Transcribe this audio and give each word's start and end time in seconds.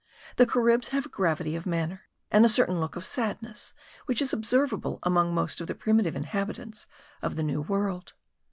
The 0.37 0.47
Caribs 0.47 0.87
have 0.87 1.05
a 1.05 1.09
gravity 1.09 1.55
of 1.55 1.67
manner, 1.67 2.05
and 2.31 2.43
a 2.43 2.47
certain 2.49 2.79
look 2.79 2.95
of 2.95 3.05
sadness 3.05 3.75
which 4.07 4.19
is 4.19 4.33
observable 4.33 4.97
among 5.03 5.31
most 5.31 5.61
of 5.61 5.67
the 5.67 5.75
primitive 5.75 6.15
inhabitants 6.15 6.87
of 7.21 7.35
the 7.35 7.43
New 7.43 7.61
World. 7.61 8.13